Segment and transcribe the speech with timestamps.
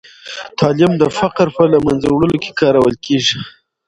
[0.59, 3.37] تعلیم د فقر په له منځه وړلو کې کارول کېږي.